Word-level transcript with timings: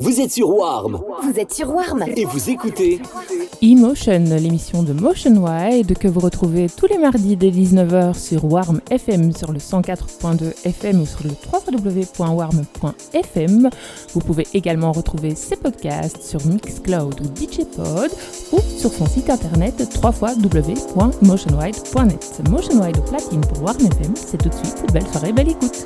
Vous 0.00 0.20
êtes 0.20 0.30
sur 0.30 0.56
Warm 0.56 1.02
Vous 1.24 1.40
êtes 1.40 1.52
sur 1.52 1.74
Warm 1.74 2.04
et 2.14 2.24
vous 2.24 2.50
écoutez 2.50 3.00
Emotion, 3.60 4.22
l'émission 4.38 4.84
de 4.84 4.92
Motion 4.92 5.44
Wide 5.44 5.98
que 5.98 6.06
vous 6.06 6.20
retrouvez 6.20 6.68
tous 6.68 6.86
les 6.86 6.98
mardis 6.98 7.34
dès 7.34 7.50
19h 7.50 8.16
sur 8.16 8.44
Warm 8.44 8.80
FM 8.92 9.34
sur 9.34 9.50
le 9.50 9.58
104.2 9.58 10.54
FM 10.64 11.00
ou 11.00 11.06
sur 11.06 11.24
le 11.24 11.30
www.warm.fm. 11.52 13.70
Vous 14.14 14.20
pouvez 14.20 14.46
également 14.54 14.92
retrouver 14.92 15.34
ses 15.34 15.56
podcasts 15.56 16.22
sur 16.22 16.46
Mixcloud 16.46 17.20
ou 17.20 17.24
DJpod 17.34 18.12
ou 18.52 18.60
sur 18.78 18.92
son 18.92 19.06
site 19.06 19.30
internet 19.30 19.98
www.motionwide.net. 20.00 22.40
Motion 22.48 22.80
Wide 22.80 22.98
au 22.98 23.02
platine 23.02 23.40
pour 23.40 23.64
Warm 23.64 23.80
FM, 23.80 24.14
c'est 24.14 24.38
tout 24.38 24.48
de 24.48 24.54
suite. 24.54 24.76
Belle 24.92 25.08
soirée, 25.08 25.32
belle 25.32 25.48
écoute. 25.48 25.82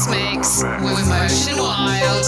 This 0.00 0.08
Mix 0.08 0.62
with 0.62 1.08
Motion 1.10 1.58
Wild. 1.58 2.24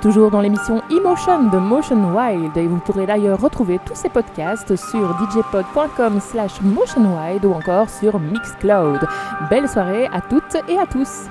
Toujours 0.00 0.30
dans 0.30 0.40
l'émission 0.40 0.82
Emotion 0.90 1.44
de 1.50 1.58
Motion 1.58 2.14
Wild 2.14 2.56
et 2.56 2.66
vous 2.66 2.78
pourrez 2.78 3.06
d'ailleurs 3.06 3.40
retrouver 3.40 3.78
tous 3.84 3.94
ces 3.94 4.08
podcasts 4.08 4.74
sur 4.76 5.16
djpod.com 5.18 6.20
slash 6.20 6.60
motionwild 6.62 7.44
ou 7.44 7.52
encore 7.52 7.88
sur 7.88 8.18
Mixcloud. 8.18 9.00
Belle 9.48 9.68
soirée 9.68 10.06
à 10.12 10.20
toutes 10.20 10.56
et 10.68 10.78
à 10.78 10.86
tous. 10.86 11.28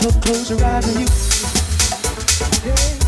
Close 0.00 0.48
your 0.48 0.64
eyes 0.64 0.88
and 0.88 1.00
you. 1.00 1.06
Yeah. 2.64 2.99